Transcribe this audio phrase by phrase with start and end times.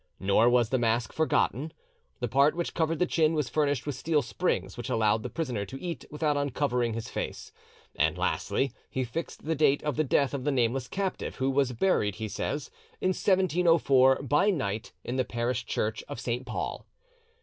[0.19, 1.71] Nor was the mask forgotten:
[2.21, 5.63] "The part which covered the chin was furnished with steel springs, which allowed the prisoner
[5.67, 7.51] to eat without uncovering his face."
[7.95, 11.73] And, lastly, he fixed the date of the death of the nameless captive; who "was
[11.73, 16.87] buried," he says, "in 1704., by night, in the parish church of Saint Paul."